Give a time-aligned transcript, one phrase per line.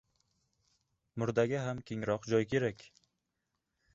[1.23, 2.83] •Murdaga ham kengroq joy kerak.